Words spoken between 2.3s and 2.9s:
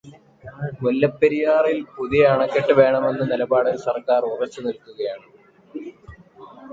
അണക്കെട്ട്